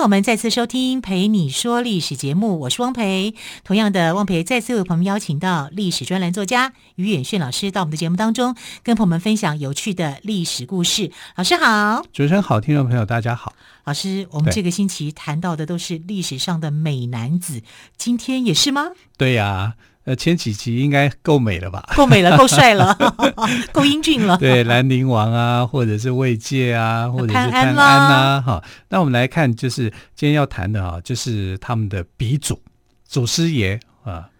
[0.00, 3.34] 朋友们再次收听《陪你说历史》节目，我是汪培。
[3.64, 11.12] 同样的，汪培再次为朋友们邀请到历史专栏作家于远炫老师到我们的节目当中，跟朋友们分享有趣的历史故事。
[11.36, 13.52] 老师好，主持人好，听众朋友大家好。
[13.84, 17.60] 老师，我们这个星期谈到的都是历史上的美男子，
[17.98, 18.92] 今天也是吗？
[19.18, 19.74] 对呀、啊。
[20.04, 21.92] 呃，前几集应该够美了吧？
[21.94, 22.96] 够美了，够帅了，
[23.70, 24.38] 够英俊了。
[24.38, 28.64] 对，兰陵王啊，或者是魏诫啊，或者是潘安啊，哈。
[28.88, 32.58] 那我们来看，就是今天要谈的啊，就是他们的鼻祖
[33.04, 34.30] 祖师爷啊，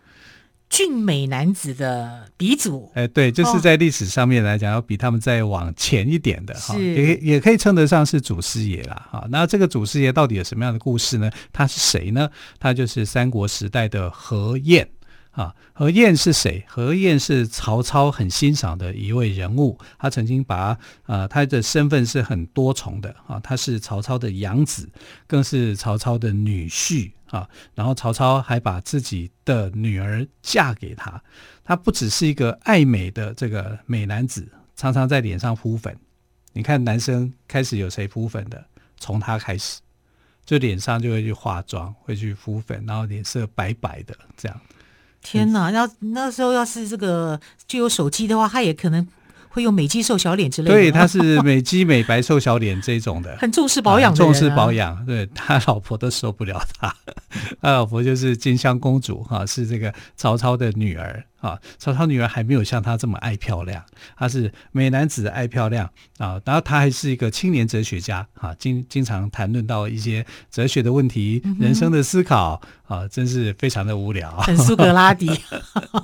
[0.70, 2.90] 俊美男子的鼻祖。
[2.94, 9.26] 哎，对，就是在历史上面来讲，要比他们再往前一点的哈，也也可以称得上是祖师爷了哈。
[9.28, 11.30] 那这个祖师爷到底有什么样的故事呢？
[11.52, 12.30] 他是谁呢？
[12.58, 14.88] 他就是三国时代的何晏。
[15.30, 16.64] 啊，何晏是谁？
[16.68, 19.78] 何晏是曹操很欣赏的一位人物。
[19.98, 24.88] 他曾经把呃他的身份是很多重的啊，他是曹操的养子，
[25.26, 27.48] 更是曹操的女婿啊。
[27.74, 31.22] 然后曹操还把自己的女儿嫁给他。
[31.64, 35.96] 他不只是一个爱美的这个美男子，常常在脸上敷粉。
[36.52, 38.64] 你看男生开始有谁敷粉的？
[38.98, 39.80] 从他开始，
[40.44, 44.60] 就脸上就会去化妆，会去敷粉，然后脸色白白的这样。
[45.22, 45.70] 天哪！
[45.70, 49.06] 要那时候要是这个就有手机的话，他也可能
[49.48, 50.74] 会用美肌瘦小脸之类的。
[50.74, 55.04] 对，他是 美肌美白瘦小脸这种的，很重视保养的、啊，重视保养。
[55.04, 56.94] 对，他老婆都受不了他，
[57.60, 61.24] 他老婆就是金香公主哈，是这个曹操的女儿。
[61.40, 63.84] 啊，曹操女儿还没有像他这么爱漂亮，
[64.16, 74.30] 他是美男子爱漂亮啊，然后他还是一个青年哲学家啊，经经常谈论到一些哲学的问题、嗯、人生的思考啊，真是非常的无聊。
[74.42, 75.30] 很苏格拉底。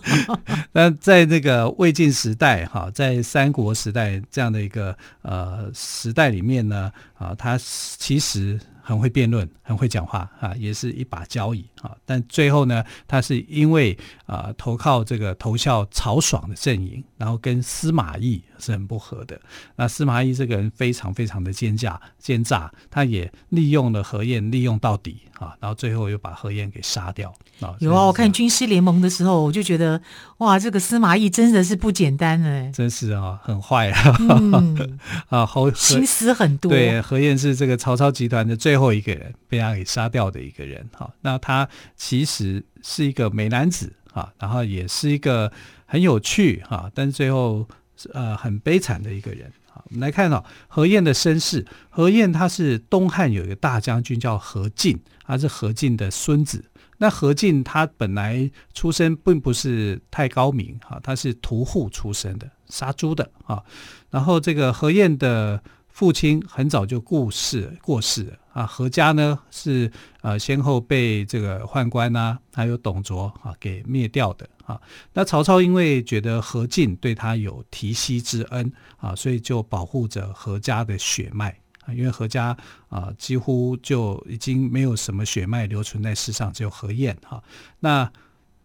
[0.73, 8.59] 那在那个魏晋时代哈，在三国时代这样的一个呃时代里面呢，啊，他其实。
[8.87, 11.91] 很会辩论，很会讲话啊，也是一把交椅啊。
[12.05, 19.41] 但最后呢，他是因为啊投靠这个投效曹爽的阵营，然后跟司马懿是很不合的。
[19.75, 27.75] 那司马懿这个人非常非常的奸诈奸诈，他也利用了何晏，利用到底啊，然后最后又把何晏给杀掉啊。
[27.81, 30.01] 有啊，我看军师联盟的时候，我就觉得
[30.39, 34.99] 哇，这个司马懿真的是不简单哎，真是啊，很坏啊，嗯、
[35.29, 36.71] 啊，好心思很多。
[36.71, 40.87] 对，何晏是这个曹操集团的最最后一个人被他给杀掉的一个人。
[40.93, 41.67] 哈，那他
[41.97, 45.51] 其实是一个美男子啊，然后也是一个
[45.87, 47.67] 很有趣哈，但是最后
[48.13, 49.51] 呃很悲惨的一个人。
[49.71, 51.65] 好，我们来看到何晏的身世。
[51.89, 56.63] 何晏他是东汉有一个大将军叫何进，他是何进的孙子。
[56.99, 63.63] 那何进他本来出身并不是太高明哈，他是屠户出身的，杀猪的啊。
[64.11, 65.63] 然后这个何晏的。
[65.97, 69.91] 父亲很早就过世过世了啊，何家呢是
[70.21, 74.79] 呃先后被这个宦官啊，还有董卓啊给灭掉的啊。
[75.15, 82.55] 那曹操因为觉得何进对他有提携之恩啊，所以就保护着何家的血脉啊，因为何家
[82.91, 87.43] 啊几乎就已经没有什么血脉留存在世上，只有何晏哈。
[87.81, 88.13] 那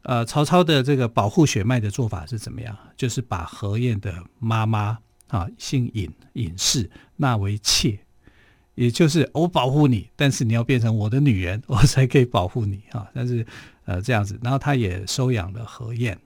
[0.02, 2.78] 呃曹操的这个保护血脉的做法是怎么样？
[2.98, 4.98] 就是把何晏的妈妈。
[5.32, 7.98] 啊，姓尹，尹氏纳为妾，
[8.76, 13.10] 也就是我保护你，但是你要变成我的女人，我才可以保护你啊。
[13.14, 13.46] 但是
[13.86, 16.18] 呃这样子，然后他也收养了何晏。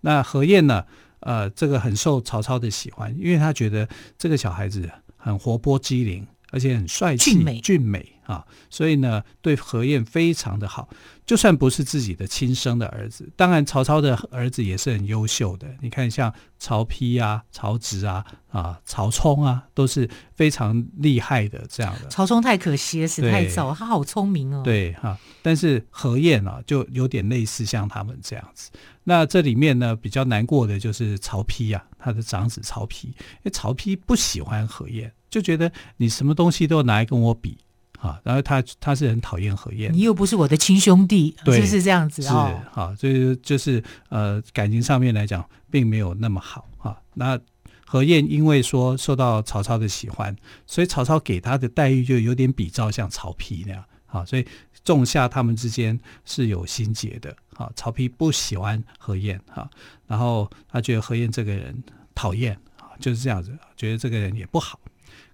[0.00, 0.84] 那何晏呢？
[1.20, 10.88] 呃，这个很受曹操的喜欢，因为他觉得这个小孩子很活泼机灵，而且很帅气俊美，俊美啊，所以呢，对何晏非常的好。
[11.24, 15.66] 就算不是自己的亲生的儿子，当然曹操的儿子也是很优秀的。
[15.80, 22.08] 你看，像曹丕啊、曹植啊、啊曹冲啊，都是非常厉害的这样的。
[22.08, 24.62] 曹冲太可惜了，死太早，他好聪明哦。
[24.62, 28.70] 对哈，但是何晏啊，就有点类似像他们这样子。
[29.04, 33.14] 那这里面呢，比较难过的就是曹丕啊，他的长子曹丕，因
[33.44, 37.58] 为曹丕不喜欢何晏，就觉得你什么东西都要拿来跟我比。
[38.00, 42.48] 啊，然后他他是很讨厌何晏，你又不是我的亲兄弟，对，是不是这样子啊？
[42.74, 46.96] 是啊，所以就是呃，感情上面来讲，并没有那么好啊。
[47.14, 47.38] 那
[47.84, 50.34] 何晏因为说受到曹操的喜欢，
[50.66, 54.46] 所以曹操给他的待遇就有点比较像曹丕那样啊，所以
[54.84, 57.34] 仲夏他们之间是有心结的。
[57.56, 59.68] 啊，曹丕不喜欢何晏啊，
[60.06, 61.82] 然后他觉得何晏这个人
[62.14, 64.78] 讨厌啊，就是这样子，觉得这个人也不好。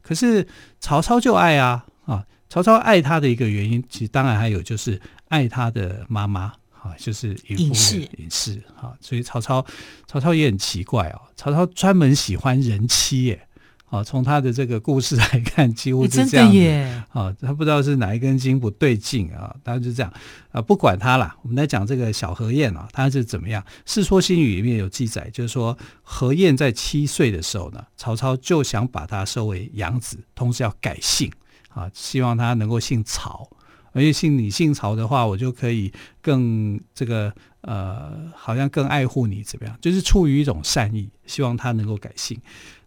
[0.00, 0.48] 可是
[0.80, 9.64] 曹操就爱啊啊，曹操爱他的一个原因，其实当然还有就是爱他的妈妈啊，就是尹氏尹氏啊，所以曹操
[10.06, 13.48] 曹操也很奇怪哦，曹操专门喜欢人妻耶。
[13.90, 17.04] 啊，从他的这个故事来看，几乎是这样的耶！
[17.12, 20.12] 啊，他不知道是哪一根筋不对劲啊，当然就这样
[20.50, 21.32] 啊，不管他了。
[21.42, 23.62] 我们来讲这个小何晏啊，他是怎么样？
[23.86, 31.30] 《世说新语》里面有记载，就是说何晏在七岁的时候呢，曹操就想把他收为养子，同时要改姓
[31.74, 33.50] 啊，希望他能够姓曹，
[33.92, 35.92] 而且姓你姓曹的话，我就可以
[36.22, 39.76] 更这个呃，好像更爱护你怎么样？
[39.80, 42.40] 就是出于一种善意，希望他能够改姓。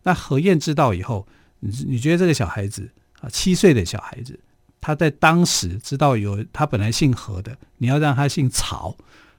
[0.03, 1.27] 那何晏知道以后，
[1.59, 2.89] 你你觉得这个小孩子
[3.19, 4.39] 啊，七岁的小孩子，
[4.79, 8.95] 他在当时知道有他本来姓何的，你要让他姓曹，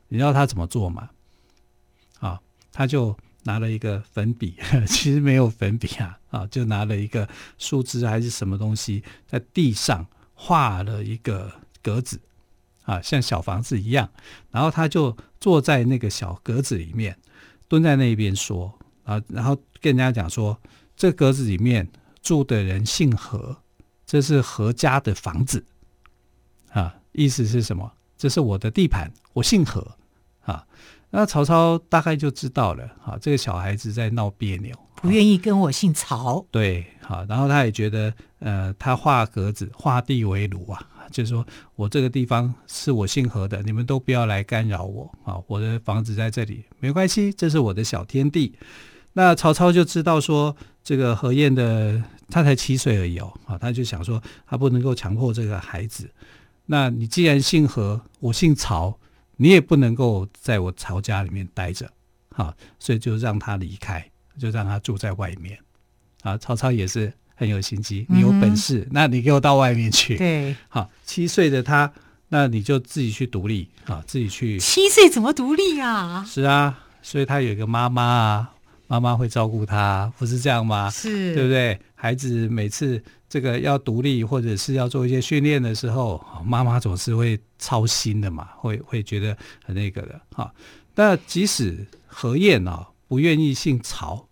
[0.08, 1.10] 你知道他怎么做吗？
[2.20, 2.40] 啊，
[2.72, 4.56] 他就拿了一个粉笔，
[4.86, 7.28] 其实没有粉笔啊，啊，就拿了一个
[7.58, 11.52] 树枝还是什么东西，在地上画了一个
[11.82, 12.20] 格子，
[12.84, 14.10] 啊，像小房子一样，
[14.50, 17.18] 然后他就坐在那个小格子里面，
[17.68, 18.78] 蹲在那边说。
[19.04, 20.60] 啊，然后跟人家讲说，
[20.94, 21.88] 这格子里面
[22.20, 23.56] 住的人姓何，
[24.04, 25.64] 这是何家的房子，
[26.72, 27.90] 啊，意思是什么？
[28.18, 29.96] 这是我的地盘，我姓何，
[30.42, 30.66] 啊，
[31.08, 40.86] 那曹操大概就知道了，啊，这个小孩子在闹别扭，不愿意跟我姓曹，对，好，然后他也觉得，呃，他画格子，画地为炉啊。
[41.10, 45.40] 就是说我这个地方是我姓何的，你们都不要来干扰我啊！
[45.46, 48.54] 我的房子在这里，没关系，这是我的小天地。
[49.14, 50.54] 那曹操就知道说，
[50.84, 56.10] 这个何晏的他才七岁而已哦，啊，他就想说他不能够强迫这个孩子。
[56.66, 58.98] 那你既然姓何，我姓曹，
[59.38, 61.90] 你也不能够在我曹家里面待着，
[62.36, 64.06] 啊，所以就让他离开，
[64.38, 65.58] 就让他住在外面。
[66.22, 67.12] 啊，曹操也是。
[67.40, 70.16] 很有心机，你有本事，嗯，那你给我到外面去。
[70.16, 71.92] 对， 好，七岁的他，
[72.30, 74.58] 那你就自己去独立啊，自己去。
[74.58, 76.24] 七岁怎么独立啊？
[76.26, 78.54] 是啊，所以他有一个妈妈啊，
[78.88, 80.90] 妈妈会照顾他，不是这样吗？
[80.90, 81.78] 是，对不对？
[81.94, 90.20] 孩子每次这个要独立或者是要做一些训练的时候，妈妈总是会操心的嘛，会会觉得很那个的。
[90.32, 90.52] 哈，
[90.96, 94.27] 那即使何晏啊不愿意姓曹。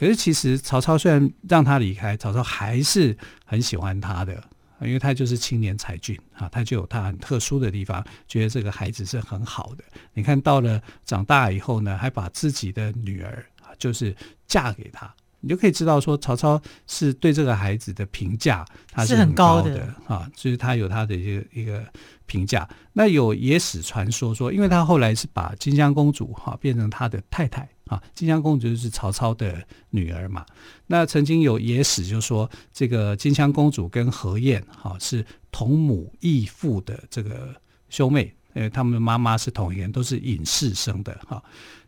[0.00, 3.14] 可是，其实曹操虽然让他离开，曹操还是
[3.44, 4.32] 很喜欢他的，
[4.80, 9.84] 因为他就是青年才俊啊，他就有他很特殊的地方，觉得这个孩子是很好的。
[10.14, 14.16] 你看到了长大以后呢，还把自己的女儿啊，就是
[14.46, 21.84] 嫁给他，你就可以知道说，曹操是对这个孩子的评价，他是很高的，啊，就是他有他的一个一个
[22.26, 22.68] 评价。
[22.92, 27.68] 那有野史传说说，因为他后来是把金香公主哈变成他的太太。
[27.86, 29.60] 啊，金香公主就是曹操的
[29.90, 30.46] 女儿嘛。
[30.86, 37.52] 那曾经有野史就说，这个金香公主跟何晏哈是同母异父的这个
[37.88, 41.42] 兄妹，因为他们的妈妈是同一个人，都是隐士生的哈。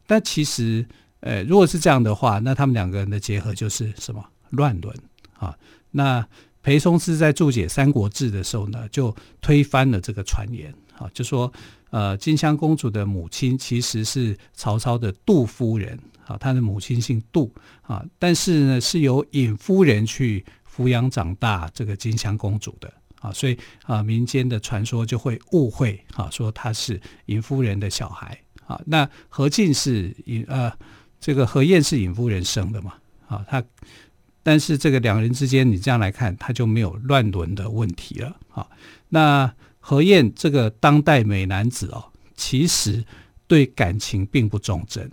[0.05, 0.85] 但其实，
[1.23, 4.95] 呃，如果是这样的话，那他们两个人的结合就是什么乱伦
[5.39, 5.57] 啊？
[5.91, 6.25] 那
[6.63, 11.53] 裴松之在注解《三国志》的时候呢，就推翻了这个传言啊，就说。
[11.93, 17.53] 呃，金香公主的母亲其实是曹操的杜夫人啊，她的母亲姓杜
[17.83, 28.81] 啊，但是呢是由尹夫人去抚养长大这个金香公主的啊，所以啊民间的传说就会误会啊，说她是尹夫人的小孩啊。
[28.87, 30.73] 那何进是尹呃
[31.23, 32.95] 这个何燕是尹夫人生的嘛
[33.29, 33.63] 啊，他
[34.43, 38.67] 但是这个两人之间你这样来看，他就没有乱伦的问题了啊。
[39.09, 43.05] 那何燕这个当代美男子哦，其实
[43.47, 45.09] 对感情并不忠贞，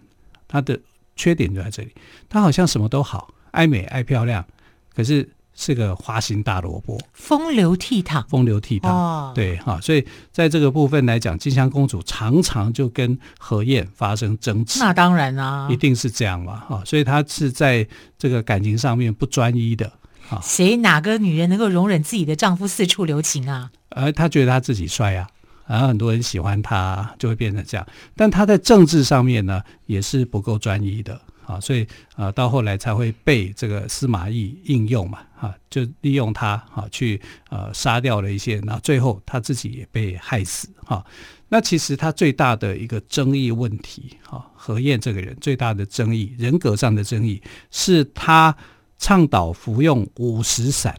[0.48, 0.80] 他的
[1.16, 1.94] 缺点就在这里，
[2.28, 4.44] 他好像什么都好，爱美爱漂亮，
[4.96, 5.30] 可是
[5.62, 17.86] 是个花心大萝卜，风流倜傥，风流倜傥，哦、对哈，所以在这个部分来讲，金香公主常常就跟何晏发生争执，那当然啊，一定是这样嘛哈，所以她是在
[18.18, 19.92] 这个感情上面不专一的。
[20.42, 23.70] 谁哪个女人能够容忍自己的丈夫四处留情啊？
[23.90, 25.28] 而，她觉得她自己帅啊，
[25.68, 27.86] 然后很多人喜欢她，就会变成这样。
[28.16, 41.04] 但她在政治上面呢，也是不够专一的啊，所以啊，到后来才会被这个司马懿应用嘛，啊，就利用他啊去呃杀掉了一些，那最后他自己也被害死哈。
[41.48, 47.42] 那其实他最大的一个争议问题啊，何晏这个人最大的争议，人格上的争议
[47.72, 48.56] 是他。
[49.02, 50.94] 倡导服用五石散，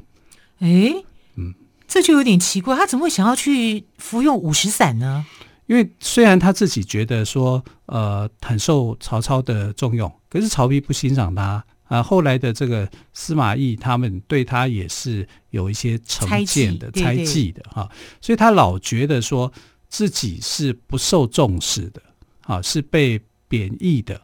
[0.61, 1.04] 诶，
[1.35, 1.54] 嗯，
[1.87, 5.26] 这就有点奇怪，他怎么会想要去服用五石散呢？
[5.71, 12.03] 因为虽然他自己觉得说，呃，很受曹操的重用，可是曹丕不欣赏他啊。
[12.03, 17.89] 后来的这个司马懿他们对他也是有一些成见的、猜忌的哈，
[18.21, 19.53] 所以他老觉得说
[19.89, 22.03] 自己是不受重视的
[22.43, 24.21] 啊，是被贬义的，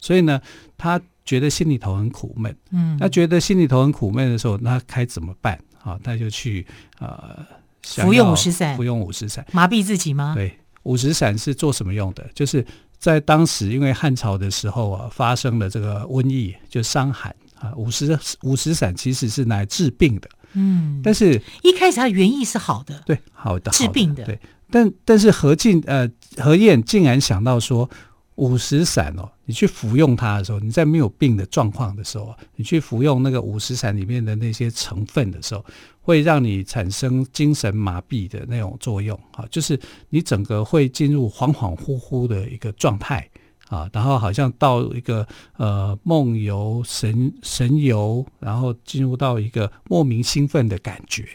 [0.00, 0.40] 所以呢，
[0.76, 2.56] 他觉得心里头很苦闷。
[2.72, 5.96] 嗯，他觉得心里头很苦闷的时候，那该怎么办啊？
[6.02, 6.66] 他就去
[6.98, 7.46] 呃，
[7.84, 10.34] 服用五石散，服用五石散，麻痹自己吗？
[10.34, 10.56] 对。
[10.90, 12.28] 五石散是做什么用的？
[12.34, 12.66] 就是
[12.98, 17.72] 在当时，因为汉朝的时候啊，发生了这个瘟疫，就伤寒啊。
[17.76, 21.00] 五石五石散其实是拿来治病的，嗯。
[21.04, 24.38] 但是一开始它原意是好的，对，好的，治病的，对。
[24.70, 27.88] 但但是何进呃何晏竟然想到说。
[28.36, 35.64] 五石散哦，你去服用它的时候，你在没有病的状况的时候，你去服用那个五石散里面的那些成分的时候，
[36.00, 39.76] 会让你产生精神麻痹的那种作用啊，就是
[40.08, 43.28] 你整个会进入恍恍惚惚的一个状态
[43.66, 45.26] 啊，然后好像到一个
[45.56, 51.26] 呃梦游神神游，然后进入到一个莫名兴奋的感觉，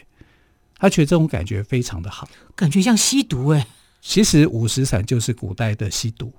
[0.78, 3.66] 他觉得这种感觉非常的好，感觉像吸毒哎。
[4.00, 6.32] 其实五石散就是古代的吸毒。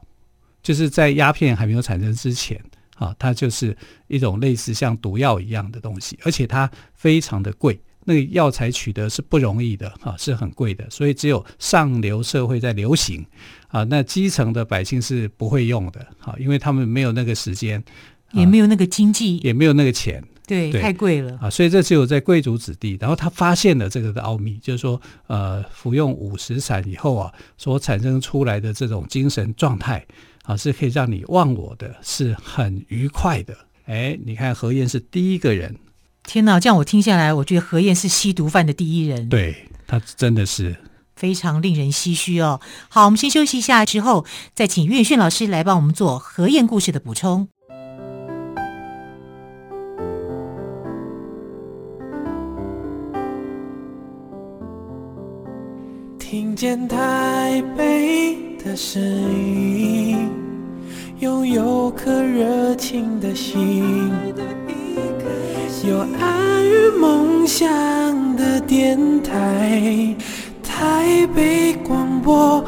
[0.67, 2.62] 就是在鸦片还没有产生之前，
[2.97, 3.74] 啊，它就是
[4.07, 13.25] 一种类似像毒药一样的东西，而且它非常的贵，那个药材取得是不容易的，啊，是很贵的，所以只有上流社会在流行，
[13.69, 17.81] 啊，那基层的百姓是不会用的，啊，因为他们没有那个时间，
[18.33, 30.05] 也没有那个经济，也没有那个钱，对，对太贵了，啊，所以这只有在贵族子弟，然后他发现了这个的奥秘，就是说，呃，服用五石散以后啊，所产生出来的这种精神状态。
[30.47, 33.53] 啊，是可以让你忘我的，是很愉快的。
[33.85, 35.75] 哎，你看何燕是第一个人。
[36.23, 39.27] 天哪，这样我听下来，我觉得何燕是吸毒犯的第一人。
[39.27, 40.77] 对，他真的是
[41.15, 42.61] 非常令人唏嘘哦。
[42.87, 47.49] 好，我们先休息一下，之后再请岳迅老师来帮我们做何燕故事的补充。
[56.17, 59.96] 听见台北的声音，
[61.19, 64.12] 拥有颗热情的心，
[65.83, 67.67] 有爱与梦想
[68.36, 70.15] 的电台，
[70.62, 72.63] 台北广播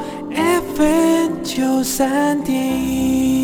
[0.76, 3.39] FM 九三点一。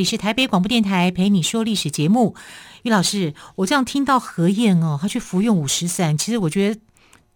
[0.00, 2.34] 里是台北广播电台陪你说历史节目，
[2.84, 6.80] 于老师，我这样听到何晏哦，他去服用五石散，其实我觉得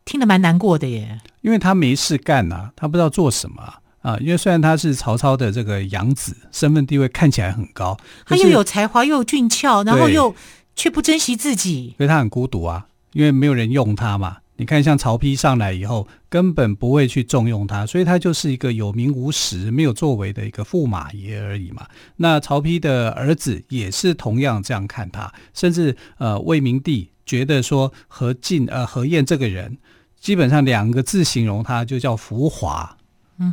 [0.06, 3.62] 听得蛮难过的耶，因为他没事干呐、啊，他不知道做什么
[4.00, 4.16] 啊。
[4.20, 10.34] 因为虽然他是曹操的这个养子，身份地位看起来很高，他又有才华又有俊俏，然后又
[10.74, 14.38] 却不珍惜自己，所以他很孤独啊，因为没有人用他嘛。
[14.56, 21.86] 你看，像曹丕上来以后，根本不会去重用他，所以他就是一个有名无实、没有作为的一个驸马爷而已嘛。
[22.16, 29.78] 那曹丕的儿子也是同样这样看他，甚至呃，魏明帝觉得说何进呃何晏这个人，
[30.18, 32.96] 基本上两个字形容他，就叫浮华。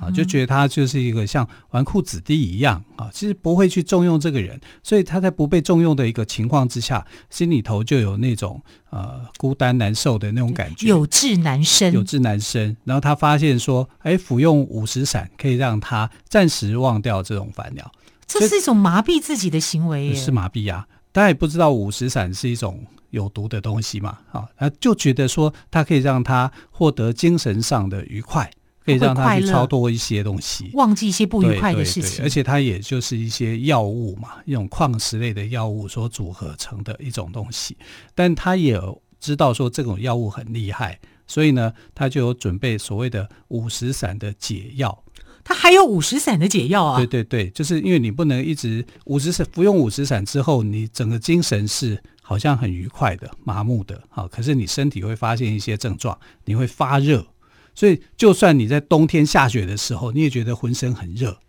[0.02, 8.62] 啊，就觉得他就是一个像纨绔子弟一样啊，其实不会去重用这个人，所以他在不被重用的一个情况之下，心里头就有那种
[8.92, 12.78] 呃孤单难受的那种感觉，有志难伸，有志难伸。
[12.84, 17.92] 然后他发现说，哎，服用五石散可以让他暂时忘掉这种烦恼，
[18.28, 21.02] 这是一种麻痹自己的行为耶，是麻痹呀、啊。
[21.12, 28.50] 大家也不知道五石散是一种有毒的东西嘛，啊，他就觉得说，他可以让他获得精神上的愉快。
[29.00, 32.04] 可以让他去超脱一些东西，忘记一些不愉快的事情。
[32.04, 37.78] 对对对，而且它也就是一些药物嘛，一种矿石类的药物所组合成的一种东西。
[38.14, 38.80] 但他也
[39.20, 45.04] 知道说这种药物很厉害，所以呢，他就有准备所谓的五石散的解药。
[45.44, 46.98] 他还有五石散的解药啊？
[46.98, 57.26] 对对对，就是因为你不能一直五石散服用五石散之后，你整个精神是好像很愉快的、麻木的，好，可是你身体会发现一些症状，你会发热。
[57.74, 61.40] 所以，就算你在冬天下雪的时候，你也觉得浑身很热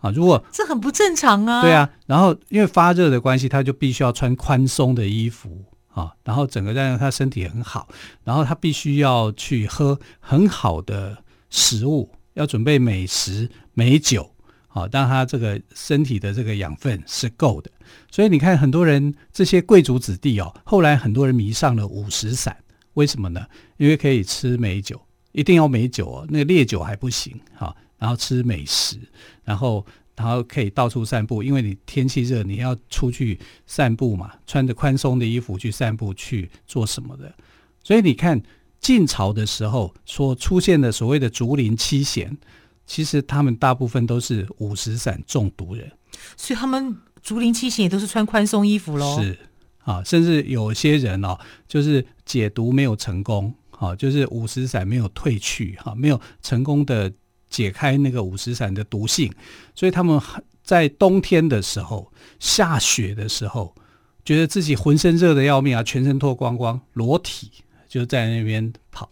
[0.00, 0.10] 啊。
[0.10, 1.62] 如果这很不正常啊。
[1.62, 7.88] 对啊，然后因为发热的关系，他就必须要穿宽松的衣服啊，然后整个让他身体很好，
[8.24, 11.16] 然后他必须要去喝很好的
[11.50, 14.30] 食物，要准备美食美酒
[14.68, 17.70] 好，让他这个身体的这个养分是够的。
[18.10, 22.56] 所以你看，很多人这些贵族子弟哦，后来很多人迷上了五石散，
[22.94, 23.46] 为什么呢？
[23.78, 25.00] 因为可以吃美酒，
[25.38, 27.38] 一定要美酒哦，那个烈酒还不行。
[27.54, 28.98] 好，然后吃美食，
[29.44, 29.84] 然后。
[30.18, 37.32] 然后可以到处散步，因为你天气热，你要出去散步嘛，穿着宽松的衣服去散步去做什么的。
[37.84, 38.42] 所以你看
[38.80, 42.36] 晋朝的时候所出现的所谓的竹林七贤，
[42.84, 45.88] 其实他们大部分都是五石散中毒人。
[46.36, 49.22] 所以他们竹林七贤也都是穿宽松衣服喽。
[49.22, 49.38] 是
[49.84, 57.10] 啊，甚至有些人哦，就是解毒没有成功，啊，就是五石散没有退去，哈，没有成功的。
[57.50, 59.32] 解开那个五石散的毒性，
[59.74, 60.20] 所以他们
[60.62, 63.74] 在冬天的时候，下雪的时候，
[64.22, 67.50] 觉得自己浑身热的要命啊，全身脱光光，裸体
[67.88, 69.10] 就在那边跑。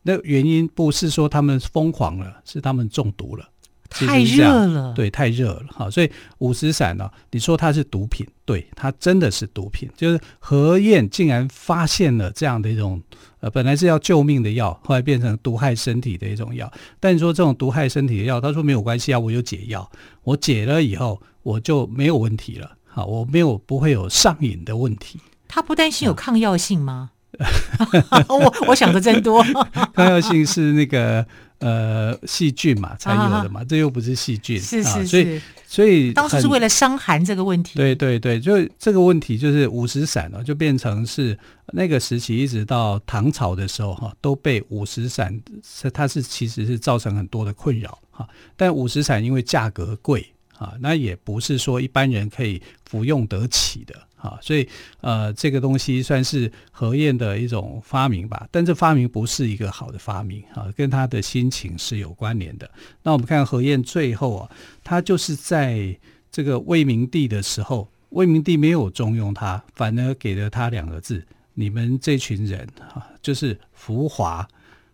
[0.00, 3.46] 那原因不是说他们疯狂了，是他们中毒了。
[3.88, 5.66] 太热了，对，太热了。
[5.70, 9.88] 哈，所以五石散呢，你说它是毒品，对，它真的是毒品。
[9.96, 13.02] 就是何燕竟然发现了这样的一种，
[13.40, 16.70] 呃，本来是要救命的药，后来变成毒害身体的一种药。
[17.00, 19.90] 但你说这种毒害身体的药，他说没有关系啊，我有解药，
[20.22, 22.72] 我解了以后我就没有问题了。
[22.86, 25.20] 好，我没有不会有上瘾的问题。
[25.48, 27.10] 他不担心有抗药性吗？
[28.28, 29.42] 我我想的真多。
[29.94, 31.26] 抗药性是那个。
[31.58, 37.76] 呃，细菌嘛才有的嘛，啊、这又不是细菌，是是是，啊、所以所以当时是为了伤寒这个问题。
[37.76, 41.36] 对对对，就这个问题就是五石散哦，就变成是
[41.72, 48.28] 那个时期一直到唐朝的时候哈，都被五石散是它是其实是造成很多的困扰哈。
[48.56, 50.24] 但五石散因为价格贵
[50.56, 53.94] 啊，那也不是说一般人可以服用得起的。
[54.20, 54.68] 啊，所以
[55.00, 62.68] 呃，这个东西算是何晏的一种发明吧，但这发明不是一个好的发明啊，跟他的心情是有关联的。
[63.02, 64.50] 那我们看何晏最后啊，
[64.82, 65.96] 他就是在
[66.32, 74.46] 这个魏明帝的时候，魏明帝没有重用他，反而给了他两个字：你们这群人啊，就是浮华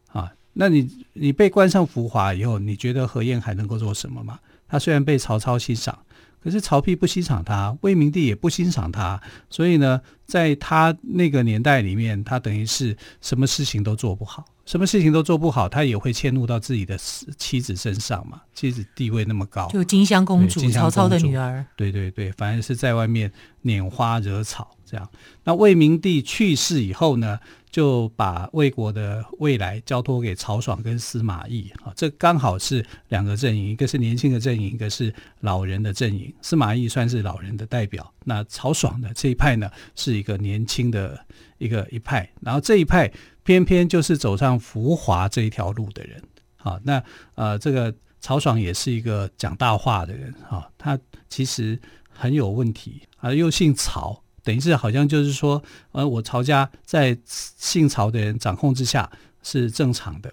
[0.09, 0.31] 啊。
[0.53, 4.38] 那你你被冠上浮华以后，你觉得何晏还能够做什么吗？
[4.68, 5.98] 他虽然被曹操欣赏。
[6.44, 16.96] 可是曹丕不欣赏他，魏明帝也不欣赏他，所以呢，在他那个年代里面，他等于是什么事情都做不好，什么事情都做不好，他也会迁怒到自己的
[17.37, 18.40] 妻子身上嘛。
[18.55, 21.64] 妻子地位那么高，就金香公主，曹操的女儿。
[21.77, 23.31] 对对对，反而是在外面
[23.64, 25.09] 拈花惹草这样。
[25.42, 27.38] 那魏明帝去世以后呢，
[27.70, 36.33] 就把魏国的未来交托给曹爽跟司马懿啊，这刚好是两个阵营，一个是年轻的阵营，一个是老人的阵营。
[36.40, 41.18] 司马懿算是老人的代表，那曹爽的这一派呢，是一个年轻的
[41.59, 42.31] 一个一派。
[42.40, 43.12] 然后这一派
[43.44, 46.20] 偏偏就是走上浮华这一条路的人
[46.57, 46.80] 啊。
[46.83, 47.02] 那
[47.37, 51.78] 呃，这个曹爽也是一个讲大话的人啊，他其实
[52.09, 54.22] 很有问题啊，又姓曹。
[54.42, 59.11] 等于是好像就是说，呃，我曹家在姓曹的人掌控之下
[59.42, 60.30] 是正常的。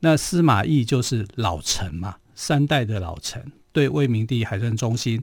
[0.00, 5.22] 那司马懿就是老臣嘛，三代的老臣，对魏明帝还算忠心。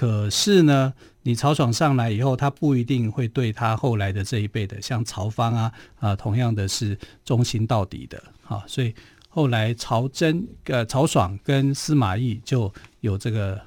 [0.00, 5.62] 可是呢，你曹爽上来以后，他不一定会对他后来的这一辈的，像曹芳啊
[5.96, 8.64] 啊、呃，同样的是忠心到底的啊。
[8.66, 8.94] 所以
[9.28, 13.60] 后来曹真呃曹爽跟司马懿就有这个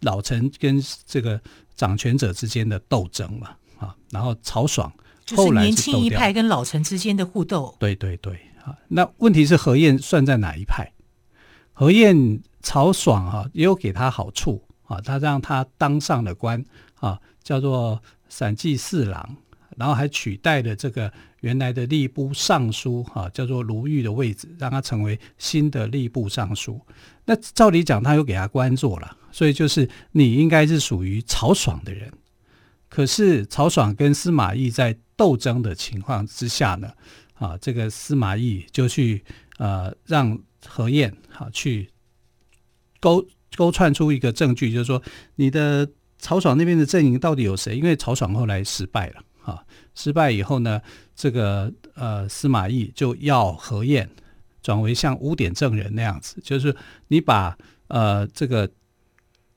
[0.00, 1.40] 老臣跟这个。
[1.74, 4.92] 掌权者之间的斗争嘛，啊，然后曹爽
[5.34, 10.92] 后来是就是年轻一派跟老臣之间的互斗，对对对，啊，那问题是何晏算在哪一派？
[11.72, 16.62] 何晏曹爽啊，也有给他好处啊，他让他当上了官
[16.96, 19.36] 啊，叫做散骑侍郎，
[19.76, 26.80] 然后还取代了这个原来的吏部尚书啊，叫做卢玉的位置，让他成为新的吏部尚书。
[27.24, 29.16] 那照理讲，他又给他官做了。
[29.30, 32.12] 所以就是你应该是属于曹爽的人，
[32.90, 36.92] 可是曹爽跟司马懿在斗争的情况之下呢，
[37.34, 39.24] 啊，这个司马懿就去
[39.56, 41.88] 呃让何晏好去
[43.00, 43.24] 勾
[43.56, 45.02] 勾串出一个证据，就是说
[45.36, 45.88] 你的
[46.18, 47.76] 曹爽那边的阵营到底有谁？
[47.76, 50.80] 因为曹爽后来失败了啊，失败以后呢，
[51.14, 54.08] 这个呃司马懿就要何晏
[54.62, 56.74] 转为像污点证人那样子，就是
[57.08, 57.56] 你把
[57.88, 58.70] 呃这个。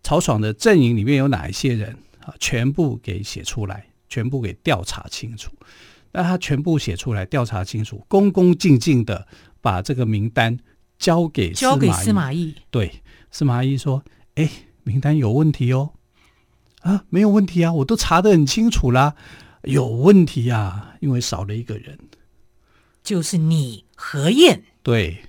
[0.08, 2.32] 曹爽的阵营里面有哪一些人啊？
[2.40, 5.50] 全部给写出来，全部给调查清楚。
[6.12, 9.28] 那他全部写出来，调查清楚，恭恭敬敬的
[9.62, 10.56] 把这个名单
[10.98, 12.56] 交给交给司马懿。
[12.70, 14.04] 对，司马懿说
[14.36, 14.50] ：“哎，
[14.84, 15.92] 名单有问题哦。”
[16.82, 19.16] 啊，没有问题啊，我都查得很清楚啦。
[19.64, 21.98] 有问题啊，因为少了一个人，
[23.04, 24.64] 就是你何晏。
[24.84, 25.24] 对。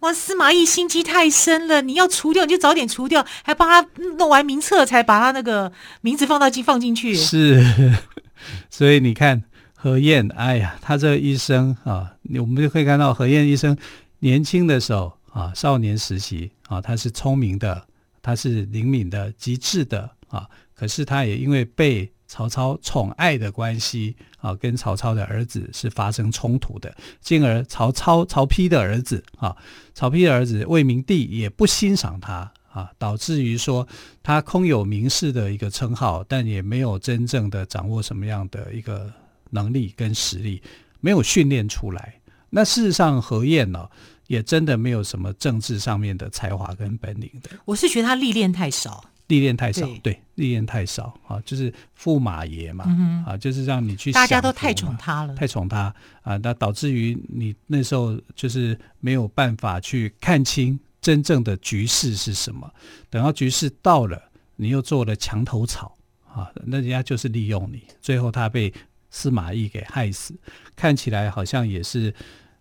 [0.00, 7.14] 哇，司马懿心机太深了，你要除掉你就早点除掉，还帮他弄完名册才把他那个名字放到进放进去。
[7.14, 7.94] 是，
[8.70, 9.42] 所以你看
[9.74, 13.76] 何晏，哎呀，他这一生啊，我们就可以看到何晏一生
[14.20, 17.86] 年轻的时候啊，少年时期啊，他是聪明的，
[18.22, 29.56] 他是灵敏的，机智的啊，可是他也因为被曹操宠爱的关系啊，跟曹操的儿子是发生冲突的，进而曹操曹丕的儿子啊，
[29.94, 33.86] 曹丕的儿子魏明帝也不欣赏他啊，导致于说
[34.22, 39.12] 他空有名士的一个称号，但也没有真正的掌握什么样的一个
[39.50, 40.62] 能力跟实力，
[41.00, 42.14] 没有训练出来。
[42.56, 43.86] 那事实上何晏呢，
[44.28, 47.50] 也真的没有什么政治上面的才华跟本领的。
[47.66, 49.04] 我是觉得他历练太少。
[49.26, 62.72] 历练太少，对，历练太少啊，就是驸马爷嘛，嗯、啊，就是让你去，大家都太宠他了，太宠他啊，那导致于你那时候就是没有办法去看清真正的局势是什么。
[63.10, 64.22] 等到局势到了，
[64.54, 65.94] 你又做了墙头草
[66.32, 68.72] 啊，那人家就是利用你，最后他被
[69.10, 70.38] 司马懿给害死，
[70.76, 72.14] 看起来好像也是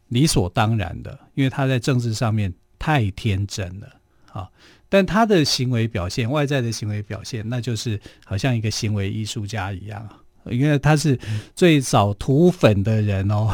[0.10, 3.88] 理所当然的，因为他在政治上面太天真了
[4.32, 4.50] 啊。
[4.88, 10.08] 但他的行为表现，外在的行为表现，那就是好像一个行为艺术家一样，
[10.46, 11.20] 因为他是
[11.56, 13.50] 最早涂粉的人哦。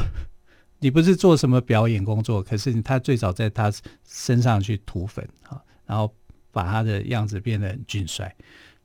[0.80, 3.72] 你不是做什么表演工作，可是他最早在他
[4.04, 6.14] 身上去涂粉啊，然后
[6.52, 8.36] 把他的样子变得很俊帅、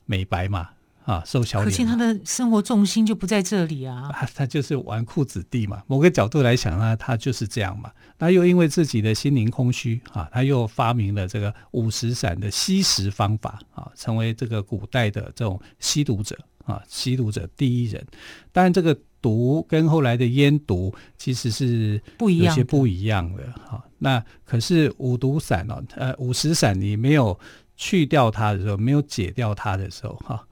[0.04, 0.68] 美白嘛。
[1.06, 4.10] 啊，瘦小脸，可见他的生活重心就不在这里啊。
[4.12, 7.92] 啊他就是纨绔子弟嘛，某个角度来想呢，他就是这样嘛。
[8.18, 18.04] 他又因为自己的心灵空虚啊，他又发明了这个五石散的吸食方法啊，成为这个古代的这种吸毒者啊，吸毒者第一人。
[18.50, 23.80] 当然，这个毒跟后来的烟毒其实是不一样，有些不一样的哈。
[23.98, 27.38] 那可是五毒散哦，呃，五石散你没有
[27.76, 30.44] 去掉它的时候，没有解掉它的时候哈。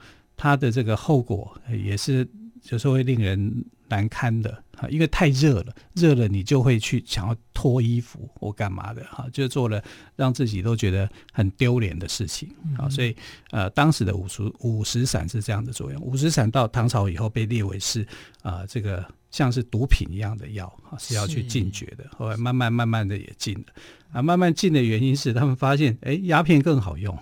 [0.44, 2.28] 它的这个后果也是
[2.64, 9.83] 有时候会令人难堪的哈，因为太热了，热了你就会去想要脱衣服或干嘛的哈，就做了
[10.16, 12.90] 让自己都觉得很丢脸的事情啊。
[12.90, 13.16] 所以
[13.52, 16.02] 呃，当时的五十五石散是这样的作用。
[16.02, 18.02] 五石散到唐朝以后被列为是
[18.42, 22.04] 啊、呃，这个像是毒品一样的药啊，是要去禁绝的。
[22.14, 23.64] 后来慢慢慢慢的也禁了
[24.12, 27.18] 啊，慢慢禁的原因是他们发现哎，鸦片更好用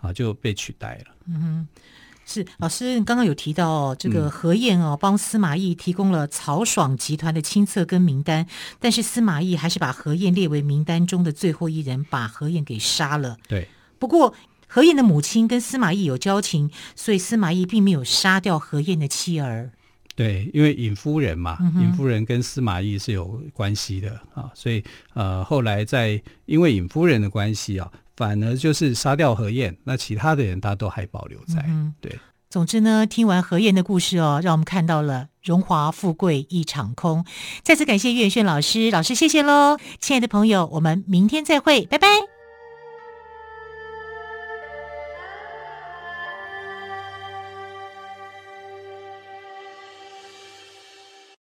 [0.00, 1.14] 啊，就被取代了。
[1.26, 1.68] 嗯哼。
[2.28, 8.44] 是老师，你刚刚有提到哦，这个何晏哦，帮司马懿提供了曹爽集团的亲册跟名单，
[8.80, 13.36] 但是司马懿还是把何晏列为名单中的最后一人，把何晏给杀了。
[13.46, 13.68] 对，
[14.00, 14.34] 不过
[14.66, 19.70] 何晏的母亲跟司马懿有交情，所以司马懿并没有杀掉何晏的妻儿。
[20.16, 24.82] 对，因为尹夫人嘛，嗯、尹夫人跟司马懿是有关系的啊，所以
[25.14, 27.88] 呃，后来在因为尹夫人的关系啊。
[28.16, 31.64] 反而就是杀掉何晏，那其他的人他都还保留在。
[31.68, 32.18] 嗯，对。
[32.48, 37.24] 总之呢，听完何晏的故事哦，让我们看到了荣华富贵一场空。
[37.62, 42.35] 再次感谢岳远炫老师，老师谢谢喽，亲爱的朋友，我们明天再会，拜拜。